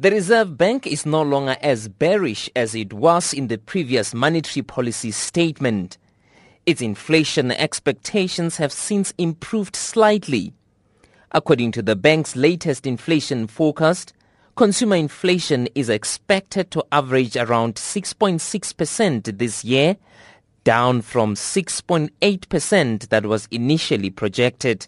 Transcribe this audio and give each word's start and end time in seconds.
The 0.00 0.10
Reserve 0.12 0.56
Bank 0.56 0.86
is 0.86 1.04
no 1.04 1.20
longer 1.20 1.58
as 1.60 1.88
bearish 1.88 2.48
as 2.56 2.74
it 2.74 2.94
was 2.94 3.34
in 3.34 3.48
the 3.48 3.58
previous 3.58 4.14
monetary 4.14 4.62
policy 4.62 5.10
statement. 5.10 5.98
Its 6.64 6.80
inflation 6.80 7.50
expectations 7.50 8.56
have 8.56 8.72
since 8.72 9.12
improved 9.18 9.76
slightly. 9.76 10.54
According 11.32 11.72
to 11.72 11.82
the 11.82 11.96
bank's 11.96 12.34
latest 12.34 12.86
inflation 12.86 13.46
forecast, 13.46 14.14
consumer 14.56 14.96
inflation 14.96 15.68
is 15.74 15.90
expected 15.90 16.70
to 16.70 16.82
average 16.90 17.36
around 17.36 17.74
6.6% 17.74 19.38
this 19.38 19.64
year, 19.66 19.98
down 20.64 21.02
from 21.02 21.34
6.8% 21.34 23.08
that 23.10 23.26
was 23.26 23.48
initially 23.50 24.08
projected. 24.08 24.86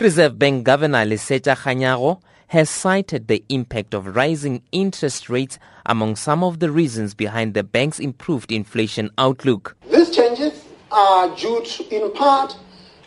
Reserve 0.00 0.38
Bank 0.38 0.62
Governor 0.62 1.04
Lesetja 1.04 1.56
Kganyago 1.56 2.20
has 2.46 2.70
cited 2.70 3.26
the 3.26 3.44
impact 3.48 3.94
of 3.94 4.14
rising 4.14 4.62
interest 4.70 5.28
rates 5.28 5.58
among 5.86 6.14
some 6.14 6.44
of 6.44 6.60
the 6.60 6.70
reasons 6.70 7.14
behind 7.14 7.54
the 7.54 7.64
bank's 7.64 7.98
improved 7.98 8.52
inflation 8.52 9.10
outlook. 9.18 9.76
These 9.90 10.14
changes 10.14 10.64
are 10.92 11.34
due 11.34 11.64
to, 11.64 11.88
in 11.92 12.12
part 12.12 12.56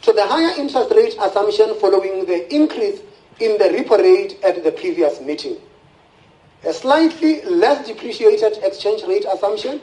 to 0.02 0.12
the 0.12 0.28
higher 0.28 0.54
interest 0.60 0.92
rate 0.94 1.16
assumption 1.22 1.76
following 1.80 2.26
the 2.26 2.54
increase 2.54 3.00
in 3.40 3.58
the 3.58 3.70
repo 3.70 3.98
rate 3.98 4.38
at 4.44 4.62
the 4.62 4.74
previous 4.74 5.22
meeting, 5.22 5.56
a 6.66 6.74
slightly 6.74 7.42
less 7.46 7.88
depreciated 7.88 8.58
exchange 8.64 9.04
rate 9.08 9.26
assumption, 9.34 9.80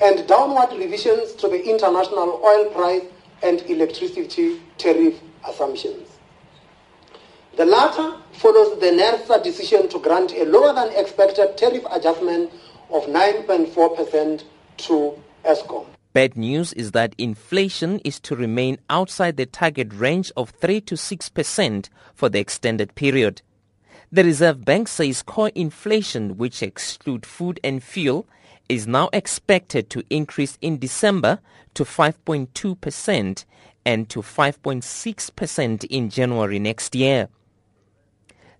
and 0.00 0.26
downward 0.26 0.72
revisions 0.78 1.34
to 1.34 1.46
the 1.46 1.62
international 1.68 2.40
oil 2.42 2.70
price 2.70 3.02
and 3.42 3.60
electricity 3.68 4.62
tariff 4.78 5.20
assumptions. 5.46 6.17
The 7.58 7.66
latter 7.66 8.14
follows 8.34 8.78
the 8.78 8.86
NERSA 8.86 9.42
decision 9.42 9.88
to 9.88 9.98
grant 9.98 10.32
a 10.32 10.44
lower 10.44 10.72
than 10.72 10.92
expected 10.92 11.56
tariff 11.56 11.82
adjustment 11.90 12.52
of 12.88 13.06
9.4% 13.06 14.44
to 14.76 15.18
Eskom. 15.44 15.86
Bad 16.12 16.36
news 16.36 16.72
is 16.74 16.92
that 16.92 17.16
inflation 17.18 17.98
is 18.04 18.20
to 18.20 18.36
remain 18.36 18.78
outside 18.88 19.36
the 19.36 19.44
target 19.44 19.92
range 19.92 20.30
of 20.36 20.50
3 20.50 20.80
to 20.82 20.94
6% 20.94 21.88
for 22.14 22.28
the 22.28 22.38
extended 22.38 22.94
period. 22.94 23.42
The 24.12 24.22
Reserve 24.22 24.64
Bank 24.64 24.86
says 24.86 25.24
core 25.24 25.50
inflation, 25.56 26.36
which 26.36 26.62
excludes 26.62 27.26
food 27.26 27.58
and 27.64 27.82
fuel, 27.82 28.28
is 28.68 28.86
now 28.86 29.10
expected 29.12 29.90
to 29.90 30.04
increase 30.10 30.58
in 30.60 30.78
December 30.78 31.40
to 31.74 31.82
5.2% 31.82 33.44
and 33.84 34.08
to 34.10 34.20
5.6% 34.20 35.84
in 35.86 36.08
January 36.08 36.60
next 36.60 36.94
year. 36.94 37.28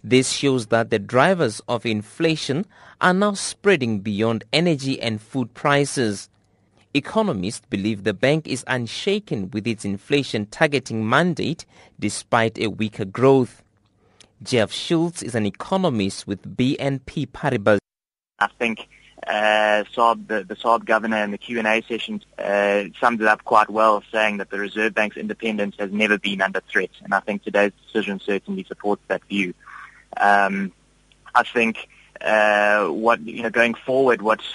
This 0.03 0.31
shows 0.31 0.69
that 0.69 0.91
the 0.91 0.99
drivers 0.99 1.61
of 1.69 1.85
inflation 1.85 2.67
are 3.01 3.15
now 3.15 3.35
spreading 3.35 4.01
beyond 4.01 4.45
energy 4.53 5.01
and 5.01 5.21
food 5.21 5.55
prices. 5.55 6.29
Economists 6.95 7.63
believe 7.69 8.05
the 8.05 8.15
bank 8.15 8.47
is 8.47 8.65
unshaken 8.67 9.51
with 9.51 9.67
its 9.67 9.85
inflation 9.85 10.47
targeting 10.47 11.09
mandate 11.09 11.67
despite 11.99 12.59
a 12.59 12.69
weaker 12.69 13.05
growth. 13.05 13.63
Jeff 14.43 14.73
Schultz 14.73 15.23
is 15.23 15.35
an 15.35 15.47
economist 15.47 16.27
with 16.27 16.57
BNP 16.57 17.29
Paribas. 17.29 17.79
I 18.39 18.49
think 18.59 18.89
uh, 19.27 19.85
SARB, 19.93 20.29
the, 20.29 20.45
the 20.45 20.55
SARB 20.55 20.85
governor 20.85 21.23
in 21.25 21.33
the 21.33 21.39
Q&A 21.39 21.83
session 21.83 22.23
uh, 22.39 22.85
summed 23.01 23.21
it 23.21 23.27
up 23.27 23.45
quite 23.45 23.69
well, 23.69 24.03
saying 24.13 24.39
that 24.39 24.51
the 24.51 24.59
Reserve 24.59 24.95
Bank's 24.95 25.17
independence 25.17 25.75
has 25.79 25.91
never 25.91 26.19
been 26.19 26.41
under 26.41 26.61
threat. 26.61 26.91
And 27.03 27.13
I 27.13 27.21
think 27.21 27.43
today's 27.43 27.73
decision 27.87 28.21
certainly 28.21 28.65
supports 28.65 29.03
that 29.09 29.25
view. 29.25 29.55
Um, 30.17 30.73
I 31.35 31.43
think 31.43 31.89
uh, 32.21 32.89
what 32.89 33.21
you 33.21 33.43
know 33.43 33.51
going 33.51 33.75
forward, 33.75 34.23
what's 34.23 34.47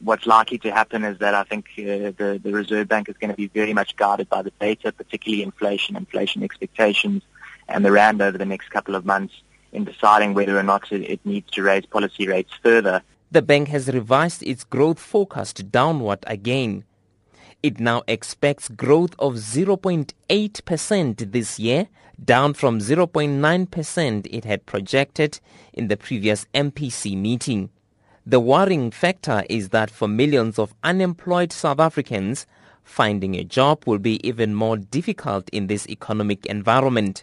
what's 0.00 0.26
likely 0.26 0.58
to 0.58 0.72
happen 0.72 1.04
is 1.04 1.18
that 1.18 1.34
I 1.34 1.44
think 1.44 1.66
uh, 1.78 2.10
the 2.16 2.40
the 2.42 2.52
Reserve 2.52 2.88
Bank 2.88 3.08
is 3.08 3.16
going 3.16 3.30
to 3.30 3.36
be 3.36 3.48
very 3.48 3.72
much 3.72 3.96
guided 3.96 4.28
by 4.28 4.42
the 4.42 4.52
data, 4.60 4.92
particularly 4.92 5.42
inflation, 5.42 5.96
inflation 5.96 6.42
expectations, 6.42 7.22
and 7.68 7.84
the 7.84 7.92
rand 7.92 8.20
over 8.20 8.38
the 8.38 8.44
next 8.44 8.70
couple 8.70 8.94
of 8.94 9.04
months 9.04 9.34
in 9.72 9.84
deciding 9.84 10.34
whether 10.34 10.58
or 10.58 10.62
not 10.62 10.90
it, 10.92 11.02
it 11.02 11.20
needs 11.24 11.50
to 11.52 11.62
raise 11.62 11.86
policy 11.86 12.26
rates 12.26 12.52
further. 12.62 13.02
The 13.30 13.42
bank 13.42 13.68
has 13.68 13.88
revised 13.88 14.42
its 14.42 14.64
growth 14.64 14.98
forecast 14.98 15.70
downward 15.70 16.18
again. 16.26 16.84
It 17.62 17.78
now 17.78 18.02
expects 18.08 18.68
growth 18.68 19.14
of 19.20 19.34
0.8% 19.34 21.32
this 21.32 21.60
year, 21.60 21.88
down 22.24 22.54
from 22.54 22.80
0.9% 22.80 24.26
it 24.28 24.44
had 24.44 24.66
projected 24.66 25.38
in 25.72 25.86
the 25.86 25.96
previous 25.96 26.44
MPC 26.54 27.16
meeting. 27.16 27.70
The 28.26 28.40
worrying 28.40 28.90
factor 28.90 29.44
is 29.48 29.68
that 29.68 29.90
for 29.90 30.08
millions 30.08 30.58
of 30.58 30.74
unemployed 30.82 31.52
South 31.52 31.78
Africans, 31.78 32.46
finding 32.82 33.36
a 33.36 33.44
job 33.44 33.84
will 33.86 33.98
be 33.98 34.26
even 34.26 34.54
more 34.54 34.76
difficult 34.76 35.48
in 35.50 35.68
this 35.68 35.88
economic 35.88 36.46
environment. 36.46 37.22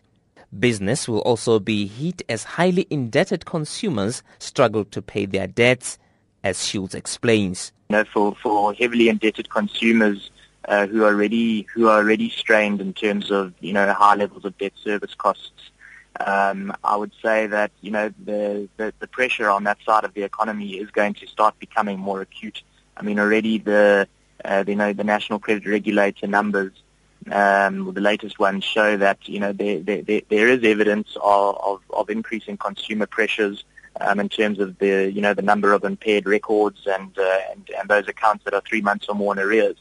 Business 0.57 1.07
will 1.07 1.19
also 1.19 1.59
be 1.59 1.85
hit 1.85 2.21
as 2.29 2.43
highly 2.43 2.87
indebted 2.89 3.45
consumers 3.45 4.23
struggle 4.39 4.85
to 4.85 5.01
pay 5.01 5.25
their 5.25 5.47
debts, 5.47 5.97
as 6.43 6.65
Shields 6.65 6.95
explains. 6.95 7.71
You 7.89 7.97
know, 7.97 8.05
for, 8.05 8.35
for 8.35 8.73
heavily 8.73 9.09
indebted 9.09 9.49
consumers, 9.49 10.29
uh, 10.69 10.87
who 10.87 11.03
are 11.03 11.07
already 11.07 11.67
who 11.73 11.87
are 11.87 11.97
already 11.97 12.29
strained 12.29 12.81
in 12.81 12.93
terms 12.93 13.31
of 13.31 13.53
you 13.59 13.73
know 13.73 13.91
high 13.93 14.15
levels 14.15 14.45
of 14.45 14.57
debt 14.57 14.73
service 14.81 15.15
costs. 15.15 15.71
Um, 16.19 16.73
I 16.83 16.95
would 16.95 17.11
say 17.23 17.47
that 17.47 17.71
you 17.81 17.91
know 17.91 18.13
the, 18.23 18.67
the, 18.77 18.93
the 18.99 19.07
pressure 19.07 19.49
on 19.49 19.63
that 19.63 19.77
side 19.85 20.03
of 20.03 20.13
the 20.13 20.23
economy 20.23 20.77
is 20.77 20.91
going 20.91 21.13
to 21.15 21.27
start 21.27 21.57
becoming 21.59 21.97
more 21.97 22.21
acute. 22.21 22.61
I 22.97 23.03
mean 23.03 23.19
already 23.19 23.57
the 23.57 24.07
uh, 24.43 24.63
you 24.67 24.75
know 24.75 24.93
the 24.93 25.03
national 25.03 25.39
credit 25.39 25.65
regulator 25.65 26.27
numbers, 26.27 26.73
um, 27.31 27.93
the 27.93 28.01
latest 28.01 28.37
ones 28.37 28.63
show 28.63 28.97
that 28.97 29.27
you 29.27 29.39
know 29.39 29.53
there 29.53 29.79
there, 29.79 30.21
there 30.29 30.47
is 30.49 30.63
evidence 30.63 31.15
of, 31.23 31.57
of, 31.63 31.81
of 31.91 32.09
increasing 32.09 32.57
consumer 32.57 33.05
pressures. 33.05 33.63
Um, 34.01 34.19
in 34.21 34.29
terms 34.29 34.59
of 34.59 34.77
the 34.79 35.11
you 35.11 35.21
know 35.21 35.33
the 35.33 35.41
number 35.41 35.73
of 35.73 35.83
impaired 35.83 36.25
records 36.25 36.87
and, 36.87 37.17
uh, 37.17 37.39
and 37.51 37.69
and 37.77 37.89
those 37.89 38.07
accounts 38.07 38.45
that 38.45 38.53
are 38.53 38.61
three 38.61 38.81
months 38.81 39.07
or 39.09 39.15
more 39.15 39.33
in 39.33 39.39
arrears. 39.39 39.75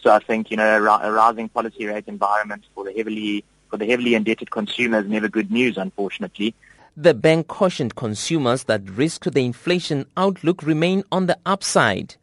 So 0.00 0.10
I 0.10 0.20
think 0.20 0.50
you 0.50 0.56
know 0.56 0.76
a, 0.76 1.12
rising 1.12 1.50
policy 1.50 1.86
rate 1.86 2.04
environment 2.06 2.64
for 2.74 2.84
the 2.84 2.92
heavily 2.92 3.44
for 3.68 3.76
the 3.76 3.86
heavily 3.86 4.14
indebted 4.14 4.50
consumer 4.50 5.00
is 5.00 5.06
never 5.06 5.28
good 5.28 5.50
news, 5.50 5.76
unfortunately. 5.76 6.54
The 6.96 7.14
bank 7.14 7.46
cautioned 7.48 7.94
consumers 7.94 8.64
that 8.64 8.88
risk 8.88 9.22
to 9.22 9.30
the 9.30 9.44
inflation 9.44 10.06
outlook 10.16 10.62
remain 10.62 11.04
on 11.12 11.26
the 11.26 11.38
upside. 11.44 12.16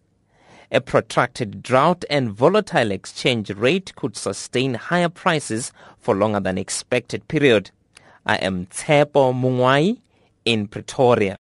A 0.71 0.81
protracted 0.81 1.61
drought 1.61 2.03
and 2.09 2.31
volatile 2.31 2.91
exchange 2.91 3.51
rate 3.51 3.95
could 3.95 4.17
sustain 4.17 4.73
higher 4.73 5.09
prices 5.09 5.71
for 5.99 6.15
longer 6.15 6.39
than 6.39 6.57
expected 6.57 7.27
period. 7.27 7.69
I 8.25 8.35
am 8.37 8.65
Tshepo 8.65 9.31
Mungwai 9.31 9.99
Pretoria. 10.45 11.33